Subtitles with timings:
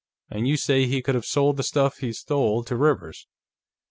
[0.31, 3.27] And you say he could've sold the stuff he stole to Rivers.